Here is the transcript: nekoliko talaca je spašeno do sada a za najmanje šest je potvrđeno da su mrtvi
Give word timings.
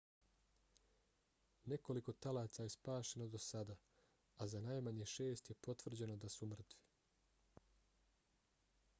nekoliko 1.71 2.13
talaca 2.25 2.63
je 2.63 2.71
spašeno 2.75 3.27
do 3.35 3.41
sada 3.47 3.75
a 4.37 4.47
za 4.53 4.61
najmanje 4.69 5.07
šest 5.11 5.51
je 5.53 5.57
potvrđeno 5.67 6.15
da 6.23 6.31
su 6.37 6.49
mrtvi 6.55 6.81